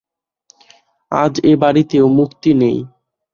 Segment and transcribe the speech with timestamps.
[1.11, 2.77] আজ এ বাড়িতেও মুক্তি নেই।